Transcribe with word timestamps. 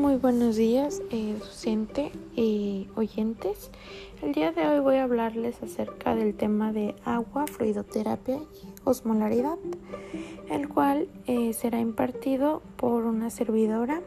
Muy 0.00 0.16
buenos 0.16 0.56
días, 0.56 1.02
eh, 1.10 1.36
docente 1.38 2.10
y 2.34 2.88
oyentes. 2.96 3.70
El 4.22 4.32
día 4.32 4.50
de 4.50 4.66
hoy 4.66 4.80
voy 4.80 4.96
a 4.96 5.02
hablarles 5.04 5.62
acerca 5.62 6.14
del 6.14 6.34
tema 6.34 6.72
de 6.72 6.94
agua, 7.04 7.46
fluidoterapia 7.46 8.36
y 8.36 8.68
osmolaridad, 8.84 9.58
el 10.48 10.70
cual 10.70 11.06
eh, 11.26 11.52
será 11.52 11.80
impartido 11.80 12.62
por 12.78 13.04
una 13.04 13.28
servidora, 13.28 14.00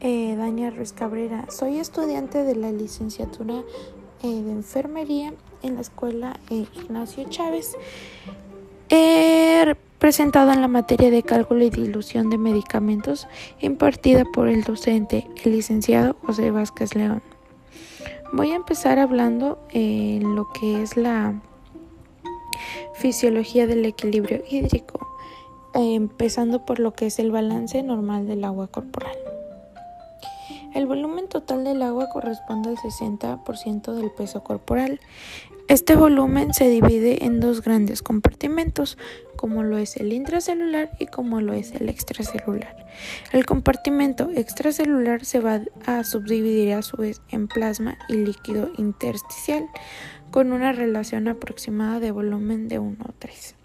eh, 0.00 0.34
Dania 0.34 0.70
Ruiz 0.70 0.94
Cabrera. 0.94 1.44
Soy 1.50 1.76
estudiante 1.76 2.42
de 2.42 2.56
la 2.56 2.72
licenciatura 2.72 3.62
de 4.22 4.50
enfermería 4.50 5.34
en 5.62 5.74
la 5.74 5.82
escuela 5.82 6.40
Ignacio 6.48 7.28
Chávez 7.28 7.76
presentado 10.02 10.50
en 10.52 10.60
la 10.60 10.66
materia 10.66 11.12
de 11.12 11.22
cálculo 11.22 11.62
y 11.62 11.70
dilución 11.70 12.28
de 12.28 12.36
medicamentos 12.36 13.28
impartida 13.60 14.24
por 14.24 14.48
el 14.48 14.64
docente, 14.64 15.28
el 15.44 15.52
licenciado 15.52 16.16
José 16.26 16.50
Vázquez 16.50 16.96
León. 16.96 17.22
Voy 18.32 18.50
a 18.50 18.56
empezar 18.56 18.98
hablando 18.98 19.64
en 19.70 20.34
lo 20.34 20.48
que 20.52 20.82
es 20.82 20.96
la 20.96 21.40
fisiología 22.94 23.68
del 23.68 23.84
equilibrio 23.84 24.42
hídrico, 24.50 25.06
empezando 25.72 26.66
por 26.66 26.80
lo 26.80 26.94
que 26.94 27.06
es 27.06 27.20
el 27.20 27.30
balance 27.30 27.80
normal 27.84 28.26
del 28.26 28.42
agua 28.42 28.66
corporal. 28.66 29.16
El 30.74 30.86
volumen 30.86 31.28
total 31.28 31.62
del 31.62 31.80
agua 31.80 32.08
corresponde 32.08 32.70
al 32.70 32.76
60% 32.76 33.92
del 33.94 34.10
peso 34.10 34.42
corporal. 34.42 34.98
Este 35.68 35.94
volumen 35.94 36.54
se 36.54 36.68
divide 36.68 37.24
en 37.24 37.38
dos 37.38 37.62
grandes 37.62 38.02
compartimentos, 38.02 38.98
como 39.42 39.64
lo 39.64 39.76
es 39.76 39.96
el 39.96 40.12
intracelular 40.12 40.92
y 41.00 41.06
como 41.06 41.40
lo 41.40 41.52
es 41.52 41.72
el 41.72 41.88
extracelular. 41.88 42.86
El 43.32 43.44
compartimento 43.44 44.30
extracelular 44.36 45.24
se 45.24 45.40
va 45.40 45.62
a 45.84 46.04
subdividir 46.04 46.74
a 46.74 46.82
su 46.82 46.96
vez 46.96 47.20
en 47.28 47.48
plasma 47.48 47.98
y 48.08 48.18
líquido 48.18 48.70
intersticial, 48.78 49.66
con 50.30 50.52
una 50.52 50.70
relación 50.70 51.26
aproximada 51.26 51.98
de 51.98 52.12
volumen 52.12 52.68
de 52.68 52.78
1 52.78 52.96
a 53.04 53.10
3. 53.18 53.56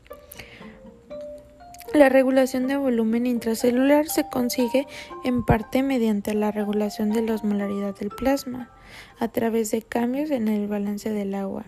La 1.93 2.09
regulación 2.09 2.67
de 2.67 2.77
volumen 2.77 3.27
intracelular 3.27 4.09
se 4.09 4.27
consigue 4.27 4.87
en 5.23 5.45
parte 5.45 5.83
mediante 5.83 6.33
la 6.33 6.49
regulación 6.49 7.11
de 7.11 7.21
la 7.21 7.35
osmolaridad 7.35 7.95
del 7.95 8.09
plasma, 8.09 8.71
a 9.19 9.27
través 9.27 9.69
de 9.69 9.83
cambios 9.83 10.31
en 10.31 10.47
el 10.47 10.67
balance 10.67 11.11
del 11.11 11.35
agua 11.35 11.65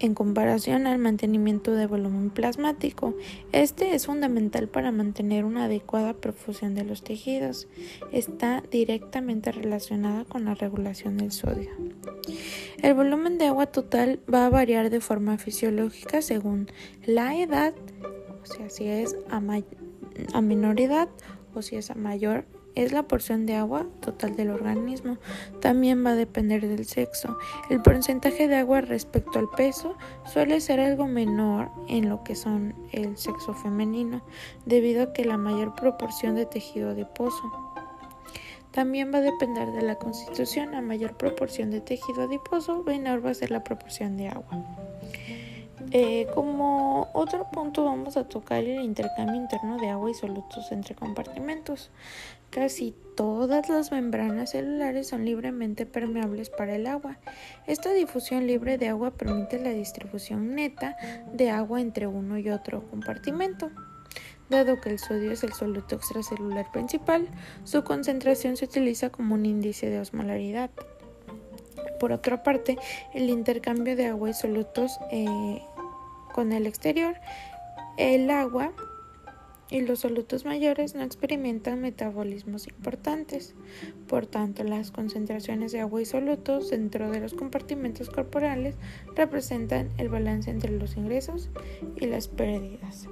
en 0.00 0.14
comparación 0.14 0.86
al 0.86 0.98
mantenimiento 0.98 1.72
de 1.72 1.86
volumen 1.86 2.30
plasmático. 2.30 3.14
Este 3.52 3.94
es 3.94 4.06
fundamental 4.06 4.66
para 4.66 4.92
mantener 4.92 5.44
una 5.44 5.66
adecuada 5.66 6.14
profusión 6.14 6.74
de 6.74 6.84
los 6.84 7.04
tejidos. 7.04 7.68
Está 8.10 8.62
directamente 8.70 9.52
relacionada 9.52 10.24
con 10.24 10.46
la 10.46 10.54
regulación 10.54 11.18
del 11.18 11.32
sodio. 11.32 11.70
El 12.82 12.94
volumen 12.94 13.38
de 13.38 13.46
agua 13.46 13.66
total 13.66 14.20
va 14.32 14.46
a 14.46 14.50
variar 14.50 14.90
de 14.90 15.00
forma 15.00 15.38
fisiológica 15.38 16.22
según 16.22 16.68
la 17.04 17.36
edad, 17.36 17.74
o 18.42 18.46
sea, 18.46 18.70
si 18.70 18.86
es 18.86 19.16
a, 19.28 19.42
a 20.32 20.40
menor 20.40 20.80
edad 20.80 21.08
o 21.54 21.62
si 21.62 21.76
es 21.76 21.90
a 21.90 21.94
mayor 21.94 22.44
es 22.74 22.92
la 22.92 23.04
porción 23.04 23.46
de 23.46 23.56
agua 23.56 23.86
total 24.00 24.36
del 24.36 24.50
organismo. 24.50 25.18
También 25.60 26.04
va 26.04 26.10
a 26.10 26.16
depender 26.16 26.66
del 26.66 26.86
sexo. 26.86 27.36
El 27.68 27.82
porcentaje 27.82 28.48
de 28.48 28.56
agua 28.56 28.80
respecto 28.80 29.38
al 29.38 29.48
peso 29.50 29.96
suele 30.24 30.60
ser 30.60 30.80
algo 30.80 31.06
menor 31.06 31.70
en 31.88 32.08
lo 32.08 32.22
que 32.24 32.34
son 32.34 32.74
el 32.92 33.16
sexo 33.16 33.54
femenino, 33.54 34.22
debido 34.66 35.02
a 35.02 35.12
que 35.12 35.24
la 35.24 35.36
mayor 35.36 35.74
proporción 35.74 36.34
de 36.34 36.46
tejido 36.46 36.90
adiposo. 36.90 37.42
También 38.70 39.12
va 39.12 39.18
a 39.18 39.22
depender 39.22 39.72
de 39.72 39.82
la 39.82 39.96
constitución. 39.96 40.74
A 40.74 40.80
mayor 40.80 41.16
proporción 41.16 41.70
de 41.70 41.80
tejido 41.80 42.22
adiposo, 42.22 42.84
menor 42.84 43.24
va 43.24 43.30
a 43.30 43.34
ser 43.34 43.50
la 43.50 43.64
proporción 43.64 44.16
de 44.16 44.28
agua. 44.28 44.89
Eh, 45.92 46.28
como 46.34 47.10
otro 47.14 47.50
punto 47.50 47.84
vamos 47.84 48.16
a 48.16 48.24
tocar 48.24 48.62
el 48.62 48.80
intercambio 48.80 49.34
interno 49.34 49.76
de 49.78 49.88
agua 49.88 50.10
y 50.10 50.14
solutos 50.14 50.70
entre 50.70 50.94
compartimentos. 50.94 51.90
Casi 52.50 52.94
todas 53.16 53.68
las 53.68 53.90
membranas 53.90 54.50
celulares 54.50 55.08
son 55.08 55.24
libremente 55.24 55.86
permeables 55.86 56.48
para 56.50 56.76
el 56.76 56.86
agua. 56.86 57.18
Esta 57.66 57.92
difusión 57.92 58.46
libre 58.46 58.78
de 58.78 58.88
agua 58.88 59.10
permite 59.10 59.58
la 59.58 59.70
distribución 59.70 60.54
neta 60.54 60.96
de 61.32 61.50
agua 61.50 61.80
entre 61.80 62.06
uno 62.06 62.38
y 62.38 62.50
otro 62.50 62.88
compartimento. 62.88 63.70
Dado 64.48 64.80
que 64.80 64.90
el 64.90 64.98
sodio 64.98 65.30
es 65.30 65.44
el 65.44 65.52
soluto 65.52 65.94
extracelular 65.94 66.70
principal, 66.72 67.28
su 67.62 67.84
concentración 67.84 68.56
se 68.56 68.64
utiliza 68.64 69.10
como 69.10 69.36
un 69.36 69.46
índice 69.46 69.88
de 69.90 70.00
osmolaridad. 70.00 70.70
Por 72.00 72.12
otra 72.12 72.42
parte, 72.42 72.78
el 73.14 73.28
intercambio 73.28 73.94
de 73.94 74.06
agua 74.06 74.30
y 74.30 74.34
solutos 74.34 74.98
eh, 75.12 75.62
con 76.32 76.52
el 76.52 76.66
exterior, 76.66 77.16
el 77.96 78.30
agua 78.30 78.72
y 79.70 79.82
los 79.82 80.00
solutos 80.00 80.44
mayores 80.44 80.94
no 80.94 81.02
experimentan 81.02 81.80
metabolismos 81.80 82.66
importantes. 82.66 83.54
Por 84.08 84.26
tanto, 84.26 84.64
las 84.64 84.90
concentraciones 84.90 85.72
de 85.72 85.80
agua 85.80 86.02
y 86.02 86.06
solutos 86.06 86.70
dentro 86.70 87.10
de 87.10 87.20
los 87.20 87.34
compartimentos 87.34 88.10
corporales 88.10 88.74
representan 89.14 89.90
el 89.98 90.08
balance 90.08 90.50
entre 90.50 90.72
los 90.72 90.96
ingresos 90.96 91.50
y 91.96 92.06
las 92.06 92.28
pérdidas. 92.28 93.08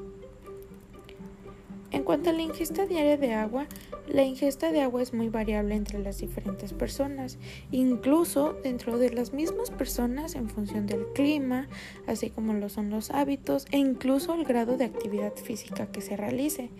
En 1.91 2.03
cuanto 2.03 2.31
a 2.31 2.32
la 2.34 2.43
ingesta 2.43 2.84
diaria 2.84 3.16
de 3.16 3.32
agua, 3.32 3.66
la 4.06 4.22
ingesta 4.22 4.72
de 4.72 4.82
agua 4.82 5.00
es 5.00 5.15
muy 5.15 5.31
variable 5.31 5.75
entre 5.75 5.99
las 5.99 6.19
diferentes 6.19 6.75
personas, 6.75 7.38
incluso 7.71 8.54
dentro 8.62 8.99
de 8.99 9.10
las 9.10 9.32
mismas 9.32 9.71
personas 9.71 10.34
en 10.34 10.50
función 10.50 10.87
del 10.87 11.06
clima, 11.15 11.66
así 12.06 12.28
como 12.28 12.53
lo 12.53 12.69
son 12.69 12.91
los 12.91 13.10
hábitos 13.10 13.66
e 13.71 13.78
incluso 13.78 14.34
el 14.34 14.44
grado 14.44 14.76
de 14.76 14.84
actividad 14.84 15.34
física 15.34 15.87
que 15.87 16.03
se 16.03 16.16
realice. 16.16 16.71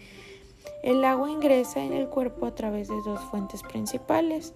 El 0.83 1.03
agua 1.05 1.31
ingresa 1.31 1.83
en 1.83 1.95
el 1.95 2.09
cuerpo 2.09 2.45
a 2.47 2.55
través 2.55 2.89
de 2.89 2.97
dos 3.03 3.21
fuentes 3.31 3.63
principales. 3.63 4.53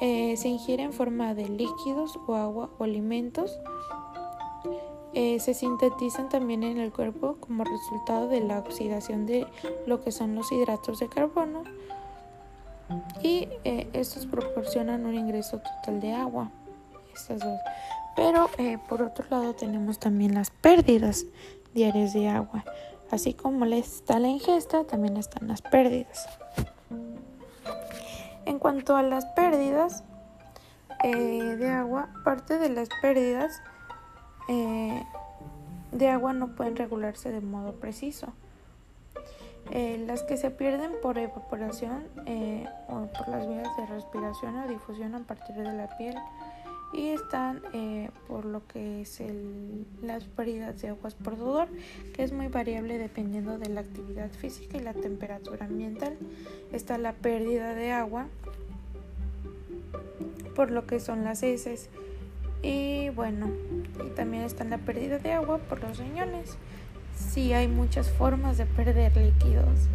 Eh, 0.00 0.36
se 0.36 0.48
ingiere 0.48 0.82
en 0.82 0.92
forma 0.92 1.34
de 1.34 1.48
líquidos 1.48 2.18
o 2.26 2.34
agua 2.34 2.70
o 2.78 2.84
alimentos 2.84 3.58
eh, 5.14 5.38
se 5.38 5.54
sintetizan 5.54 6.28
también 6.28 6.64
en 6.64 6.78
el 6.78 6.92
cuerpo 6.92 7.36
como 7.38 7.62
resultado 7.62 8.26
de 8.26 8.40
la 8.40 8.58
oxidación 8.58 9.26
de 9.26 9.46
lo 9.86 10.00
que 10.02 10.10
son 10.10 10.34
los 10.34 10.50
hidratos 10.50 10.98
de 10.98 11.08
carbono 11.08 11.62
y 13.22 13.48
eh, 13.62 13.88
estos 13.92 14.26
proporcionan 14.26 15.06
un 15.06 15.14
ingreso 15.14 15.58
total 15.58 16.00
de 16.00 16.12
agua. 16.12 16.50
Estas 17.14 17.38
dos. 17.38 17.60
Pero 18.16 18.50
eh, 18.58 18.78
por 18.88 19.02
otro 19.02 19.24
lado 19.30 19.54
tenemos 19.54 20.00
también 20.00 20.34
las 20.34 20.50
pérdidas 20.50 21.26
diarias 21.74 22.12
de 22.12 22.28
agua. 22.28 22.64
Así 23.12 23.34
como 23.34 23.64
está 23.66 24.18
la 24.18 24.26
ingesta, 24.26 24.82
también 24.82 25.16
están 25.16 25.46
las 25.46 25.62
pérdidas. 25.62 26.28
En 28.46 28.58
cuanto 28.58 28.96
a 28.96 29.02
las 29.02 29.26
pérdidas 29.26 30.02
de 31.02 31.70
agua, 31.70 32.08
parte 32.24 32.58
de 32.58 32.70
las 32.70 32.88
pérdidas 33.02 33.62
eh, 34.48 35.02
de 35.92 36.08
agua 36.08 36.32
no 36.32 36.48
pueden 36.54 36.76
regularse 36.76 37.30
de 37.30 37.40
modo 37.40 37.72
preciso. 37.74 38.32
Eh, 39.70 40.04
las 40.06 40.22
que 40.22 40.36
se 40.36 40.50
pierden 40.50 40.92
por 41.02 41.16
evaporación 41.16 42.04
eh, 42.26 42.68
o 42.88 43.06
por 43.06 43.28
las 43.28 43.48
vías 43.48 43.74
de 43.78 43.86
respiración 43.86 44.58
o 44.58 44.68
difusión 44.68 45.14
a 45.14 45.20
partir 45.20 45.56
de 45.56 45.72
la 45.72 45.96
piel 45.96 46.16
y 46.92 47.08
están 47.08 47.60
por 48.28 48.44
lo 48.44 48.64
que 48.68 49.00
es 49.00 49.20
las 50.00 50.22
pérdidas 50.24 50.80
de 50.80 50.90
aguas 50.90 51.14
por 51.14 51.36
sudor, 51.36 51.68
que 52.14 52.22
es 52.22 52.32
muy 52.32 52.46
variable 52.46 52.98
dependiendo 52.98 53.58
de 53.58 53.68
la 53.68 53.80
actividad 53.80 54.30
física 54.30 54.76
y 54.76 54.80
la 54.80 54.94
temperatura 54.94 55.66
ambiental. 55.66 56.16
Está 56.72 56.96
la 56.98 57.12
pérdida 57.12 57.74
de 57.74 57.90
agua 57.90 58.28
por 60.54 60.70
lo 60.70 60.86
que 60.86 61.00
son 61.00 61.24
las 61.24 61.42
heces 61.42 61.88
y 62.62 62.93
bueno, 63.14 63.50
y 64.04 64.10
también 64.10 64.42
está 64.42 64.64
la 64.64 64.78
pérdida 64.78 65.18
de 65.18 65.32
agua 65.32 65.58
por 65.58 65.80
los 65.80 65.98
riñones. 65.98 66.56
Sí 67.16 67.52
hay 67.52 67.68
muchas 67.68 68.10
formas 68.10 68.58
de 68.58 68.66
perder 68.66 69.16
líquidos. 69.16 69.88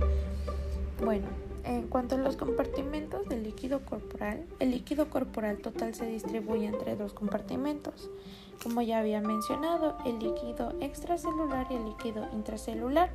Bueno, 1.04 1.28
en 1.64 1.88
cuanto 1.88 2.16
a 2.16 2.18
los 2.18 2.36
compartimentos 2.36 3.28
del 3.28 3.44
líquido 3.44 3.82
corporal, 3.82 4.46
el 4.60 4.72
líquido 4.72 5.10
corporal 5.10 5.58
total 5.58 5.94
se 5.94 6.06
distribuye 6.06 6.66
entre 6.66 6.96
dos 6.96 7.14
compartimentos. 7.14 8.10
Como 8.62 8.82
ya 8.82 9.00
había 9.00 9.22
mencionado, 9.22 9.98
el 10.06 10.20
líquido 10.20 10.74
extracelular 10.82 11.68
y 11.70 11.76
el 11.76 11.86
líquido 11.86 12.28
intracelular. 12.34 13.10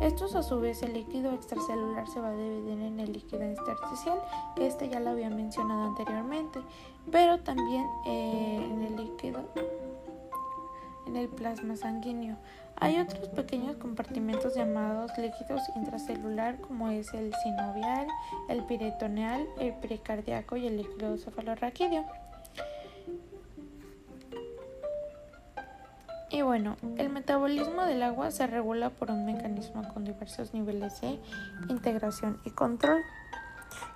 Estos 0.00 0.34
a 0.34 0.42
su 0.42 0.60
vez, 0.60 0.82
el 0.82 0.92
líquido 0.92 1.32
extracelular 1.32 2.06
se 2.08 2.20
va 2.20 2.28
a 2.28 2.36
dividir 2.36 2.78
en 2.78 3.00
el 3.00 3.12
líquido 3.12 3.44
intersticial, 3.44 4.18
que 4.54 4.66
este 4.66 4.88
ya 4.88 5.00
lo 5.00 5.10
había 5.10 5.30
mencionado 5.30 5.84
anteriormente, 5.84 6.60
pero 7.10 7.40
también 7.40 7.86
eh, 8.06 8.68
en 8.70 8.82
el 8.82 8.96
líquido 8.96 9.40
en 11.06 11.16
el 11.16 11.28
plasma 11.28 11.76
sanguíneo. 11.76 12.36
Hay 12.76 12.98
otros 12.98 13.28
pequeños 13.28 13.76
compartimentos 13.76 14.54
llamados 14.54 15.12
líquidos 15.18 15.62
intracelular 15.76 16.60
como 16.60 16.88
es 16.88 17.12
el 17.14 17.32
sinovial, 17.42 18.06
el 18.48 18.64
peritoneal, 18.64 19.46
el 19.60 19.74
pericardíaco 19.74 20.56
y 20.56 20.66
el 20.66 20.78
líquido 20.78 21.16
cefalorraquídeo. 21.16 22.04
Y 26.32 26.40
bueno, 26.40 26.76
el 26.96 27.10
metabolismo 27.10 27.84
del 27.84 28.02
agua 28.02 28.30
se 28.30 28.46
regula 28.46 28.88
por 28.88 29.10
un 29.10 29.26
mecanismo 29.26 29.86
con 29.92 30.02
diversos 30.04 30.54
niveles 30.54 30.98
de 31.02 31.20
integración 31.68 32.40
y 32.46 32.50
control, 32.50 33.02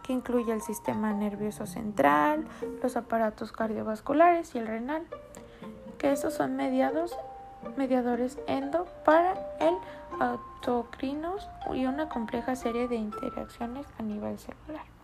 que 0.03 0.13
incluye 0.13 0.53
el 0.53 0.61
sistema 0.61 1.15
nervioso 1.15 1.65
central, 1.65 2.47
los 2.83 2.95
aparatos 2.99 3.53
cardiovasculares 3.53 4.55
y 4.55 4.59
el 4.59 4.67
renal, 4.67 5.07
que 5.97 6.13
estos 6.13 6.35
son 6.35 6.57
mediados, 6.57 7.17
mediadores 7.79 8.39
endo 8.47 8.85
para 9.07 9.33
el 9.59 9.75
autocrinos 10.21 11.49
y 11.73 11.87
una 11.87 12.11
compleja 12.11 12.55
serie 12.55 12.87
de 12.87 12.97
interacciones 12.97 13.87
a 13.99 14.03
nivel 14.03 14.39
celular. 14.39 14.96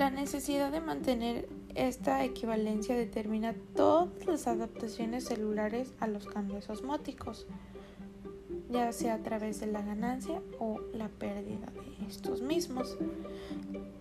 La 0.00 0.08
necesidad 0.08 0.72
de 0.72 0.80
mantener 0.80 1.46
esta 1.74 2.24
equivalencia 2.24 2.96
determina 2.96 3.54
todas 3.76 4.24
las 4.24 4.46
adaptaciones 4.46 5.26
celulares 5.26 5.92
a 6.00 6.06
los 6.06 6.24
cambios 6.24 6.70
osmóticos, 6.70 7.46
ya 8.70 8.90
sea 8.92 9.16
a 9.16 9.18
través 9.18 9.60
de 9.60 9.66
la 9.66 9.82
ganancia 9.82 10.40
o 10.58 10.80
la 10.94 11.08
pérdida 11.08 11.66
de 11.74 12.06
estos 12.08 12.40
mismos. 12.40 12.96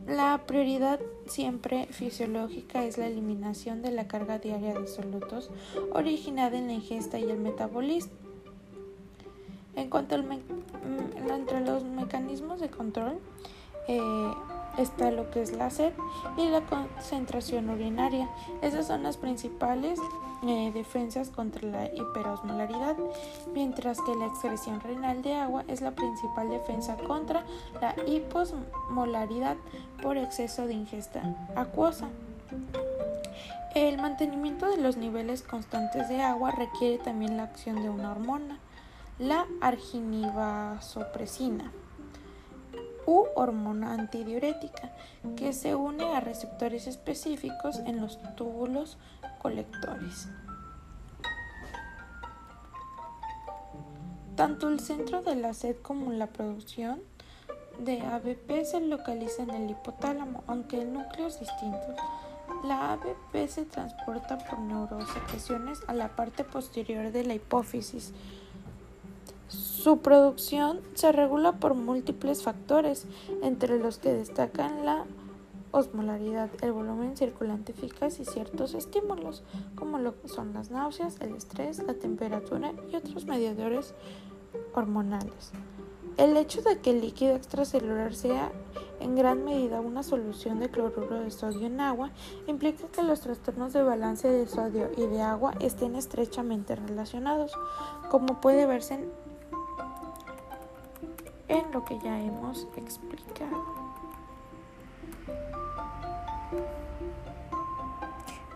La 0.08 0.42
prioridad 0.48 1.02
siempre 1.28 1.88
fisiológica 1.88 2.86
es 2.86 2.98
la 2.98 3.08
eliminación 3.08 3.82
de 3.82 3.92
la 3.92 4.08
carga 4.08 4.40
diaria 4.40 4.80
de 4.80 4.88
solutos 4.88 5.52
originada 5.92 6.58
en 6.58 6.68
la 6.68 6.74
ingesta 6.76 7.20
y 7.20 7.30
el 7.30 7.40
metabolismo. 7.40 8.14
En 9.76 9.90
cuanto 9.90 10.16
al 10.16 10.26
entre 11.30 11.60
los 11.60 11.84
mecanismos 11.84 12.62
de 12.62 12.70
control, 12.70 13.20
eh, 13.90 14.00
está 14.80 15.12
lo 15.12 15.30
que 15.30 15.42
es 15.42 15.52
la 15.52 15.70
sed 15.70 15.92
y 16.38 16.48
la 16.48 16.62
concentración 16.62 17.70
urinaria. 17.70 18.30
Esas 18.62 18.88
son 18.88 19.04
las 19.04 19.18
principales 19.18 20.00
eh, 20.48 20.72
defensas 20.74 21.28
contra 21.30 21.68
la 21.68 21.94
hiperosmolaridad, 21.94 22.96
mientras 23.54 24.00
que 24.02 24.16
la 24.16 24.28
excreción 24.28 24.80
renal 24.80 25.22
de 25.22 25.36
agua 25.36 25.66
es 25.68 25.82
la 25.82 25.92
principal 25.92 26.50
defensa 26.50 26.96
contra 26.96 27.44
la 27.82 27.94
hiposmolaridad 28.08 29.58
por 30.02 30.16
exceso 30.18 30.66
de 30.66 30.74
ingesta 30.74 31.22
acuosa. 31.56 32.08
El 33.76 34.02
mantenimiento 34.02 34.68
de 34.70 34.78
los 34.78 34.98
niveles 34.98 35.44
constantes 35.44 36.10
de 36.10 36.24
agua 36.24 36.50
requiere 36.52 36.98
también 36.98 37.38
la 37.38 37.44
acción 37.44 37.84
de 37.84 37.90
una 37.90 38.12
hormona, 38.12 38.58
la 39.20 39.46
arginivasopresina 39.62 41.72
u 43.10 43.26
hormona 43.36 43.94
antidiurética 43.94 44.92
que 45.36 45.52
se 45.52 45.74
une 45.74 46.14
a 46.14 46.20
receptores 46.20 46.86
específicos 46.86 47.80
en 47.80 48.00
los 48.02 48.20
túbulos 48.36 49.00
colectores. 49.42 50.28
Tanto 54.36 54.70
el 54.70 54.80
centro 54.80 55.24
de 55.24 55.36
la 55.36 55.56
sed 55.56 55.78
como 55.82 56.12
la 56.12 56.28
producción 56.28 57.02
de 57.80 58.00
ABP 58.02 58.64
se 58.64 58.80
localiza 58.80 59.42
en 59.42 59.50
el 59.50 59.72
hipotálamo, 59.72 60.44
aunque 60.46 60.80
el 60.80 60.94
núcleo 60.94 61.28
es 61.28 61.40
distinto. 61.40 61.96
La 62.64 62.94
ABP 62.94 63.48
se 63.48 63.66
transporta 63.66 64.38
por 64.38 64.60
neurosecreciones 64.60 65.80
a 65.88 65.94
la 65.94 66.16
parte 66.16 66.44
posterior 66.44 67.12
de 67.12 67.24
la 67.24 67.34
hipófisis, 67.34 68.14
su 69.50 69.98
producción 70.00 70.80
se 70.94 71.12
regula 71.12 71.54
por 71.54 71.74
múltiples 71.74 72.44
factores, 72.44 73.06
entre 73.42 73.80
los 73.80 73.98
que 73.98 74.14
destacan 74.14 74.86
la 74.86 75.06
osmolaridad, 75.72 76.50
el 76.62 76.72
volumen 76.72 77.18
circulante 77.18 77.72
eficaz 77.72 78.20
y 78.20 78.26
ciertos 78.26 78.74
estímulos, 78.74 79.44
como 79.76 79.98
lo 79.98 80.14
son 80.26 80.54
las 80.54 80.72
náuseas, 80.72 81.20
el 81.22 81.36
estrés, 81.36 81.84
la 81.84 81.96
temperatura 81.96 82.74
y 82.92 82.96
otros 82.96 83.26
mediadores 83.26 83.94
hormonales. 84.74 85.52
El 86.18 86.36
hecho 86.38 86.62
de 86.62 86.80
que 86.80 86.92
el 86.92 87.02
líquido 87.02 87.36
extracelular 87.36 88.14
sea 88.14 88.52
en 89.00 89.16
gran 89.16 89.46
medida 89.46 89.80
una 89.80 90.04
solución 90.04 90.60
de 90.60 90.70
cloruro 90.70 91.22
de 91.22 91.32
sodio 91.32 91.68
en 91.68 91.80
agua 91.80 92.12
implica 92.48 92.88
que 92.88 93.04
los 93.04 93.22
trastornos 93.22 93.74
de 93.74 93.84
balance 93.84 94.28
de 94.28 94.46
sodio 94.46 94.92
y 94.98 95.06
de 95.06 95.22
agua 95.22 95.54
estén 95.60 95.96
estrechamente 95.96 96.76
relacionados, 96.76 97.54
como 98.10 98.42
puede 98.42 98.66
verse 98.66 98.96
en 98.96 99.29
en 101.50 101.72
lo 101.72 101.84
que 101.84 102.00
ya 102.00 102.18
hemos 102.20 102.68
explicado. 102.78 103.80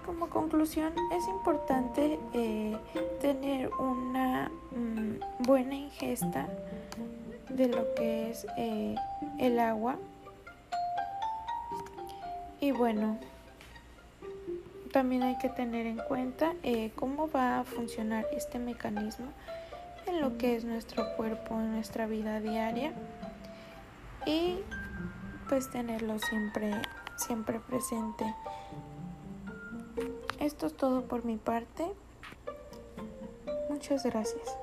Como 0.06 0.30
conclusión, 0.30 0.94
es 1.12 1.28
importante 1.28 2.20
eh, 2.34 2.78
tener 3.20 3.70
una 3.74 4.50
mm, 4.72 5.44
buena 5.46 5.76
ingesta 5.76 6.48
de 7.50 7.68
lo 7.68 7.94
que 7.96 8.32
es 8.32 8.46
eh, 8.58 8.96
el 9.40 9.60
agua. 9.60 9.98
Y 12.60 12.72
bueno, 12.72 13.18
también 14.92 15.24
hay 15.24 15.38
que 15.40 15.50
tener 15.50 15.88
en 15.88 15.98
cuenta 15.98 16.54
eh, 16.64 16.92
cómo 16.96 17.30
va 17.30 17.60
a 17.60 17.64
funcionar 17.64 18.26
este 18.32 18.60
mecanismo 18.60 19.26
en 20.08 20.22
lo 20.22 20.38
que 20.38 20.56
es 20.56 20.66
nuestro 20.66 21.16
cuerpo, 21.16 21.56
en 21.60 21.72
nuestra 21.72 22.08
vida 22.08 22.40
diaria 22.40 22.94
y 24.26 24.60
pues 25.50 25.70
tenerlo 25.72 26.20
siempre, 26.20 26.72
siempre 27.18 27.60
presente. 27.60 28.34
Esto 30.40 30.68
es 30.68 30.76
todo 30.76 31.04
por 31.04 31.26
mi 31.26 31.38
parte. 31.38 31.86
Muchas 33.70 34.04
gracias. 34.04 34.58